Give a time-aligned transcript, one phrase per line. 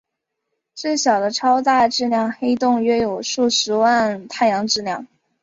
[0.73, 5.05] 最小的超大质量黑洞约有数十万太阳质量。